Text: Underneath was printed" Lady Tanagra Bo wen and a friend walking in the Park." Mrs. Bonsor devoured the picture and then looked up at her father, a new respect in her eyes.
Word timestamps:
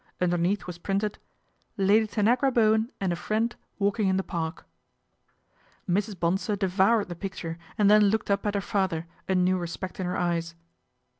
Underneath 0.19 0.65
was 0.65 0.79
printed" 0.79 1.19
Lady 1.77 2.07
Tanagra 2.07 2.51
Bo 2.51 2.71
wen 2.71 2.91
and 2.99 3.13
a 3.13 3.15
friend 3.15 3.55
walking 3.77 4.07
in 4.07 4.17
the 4.17 4.23
Park." 4.23 4.65
Mrs. 5.87 6.19
Bonsor 6.19 6.55
devoured 6.55 7.07
the 7.07 7.15
picture 7.15 7.59
and 7.77 7.87
then 7.87 8.05
looked 8.05 8.31
up 8.31 8.43
at 8.47 8.55
her 8.55 8.61
father, 8.61 9.05
a 9.29 9.35
new 9.35 9.59
respect 9.59 9.99
in 9.99 10.07
her 10.07 10.17
eyes. 10.17 10.55